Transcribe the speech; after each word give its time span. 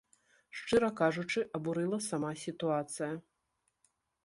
Шчыра 0.59 0.89
кажучы, 1.01 1.43
абурыла 1.59 1.99
сама 2.07 2.31
сітуацыя. 2.47 3.13